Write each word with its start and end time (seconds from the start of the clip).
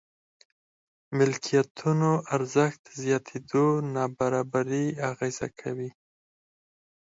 ملکيتونو 1.17 2.11
ارزښت 2.35 2.83
زياتېدو 3.01 3.65
نابرابري 3.95 4.85
اغېزه 5.09 5.47
کوي. 5.59 5.89